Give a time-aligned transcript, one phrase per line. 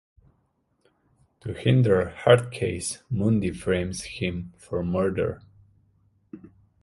[1.41, 5.43] To hinder Hardcase, Mundi frames him for murder.